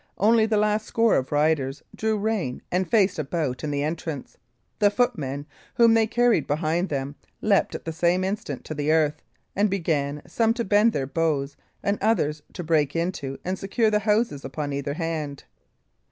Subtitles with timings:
[0.17, 4.35] Only the last score of riders drew rein and faced about in the entrance;
[4.79, 9.21] the footmen, whom they carried behind them, leapt at the same instant to the earth,
[9.55, 13.99] and began, some to bend their bows, and others to break into and secure the
[13.99, 15.43] houses upon either hand.